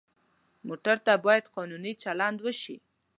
موټر 0.67 0.97
ته 1.05 1.13
باید 1.25 1.51
قانوني 1.55 1.93
چلند 2.03 2.37
وشي. 2.41 2.77